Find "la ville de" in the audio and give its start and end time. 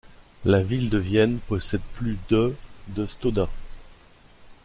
0.45-0.97